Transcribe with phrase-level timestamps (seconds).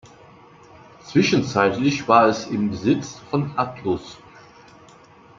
[1.05, 4.17] Zwischenzeitlich war es im Besitz von Atlus.